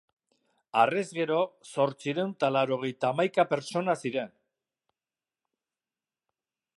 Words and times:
Harrez 0.83 1.03
gero, 1.17 1.37
zortziehun 1.73 2.33
eta 2.37 2.49
laurogeita 2.55 3.11
hamaika 3.11 3.47
pertsona 3.53 3.97
ziren. 4.07 4.35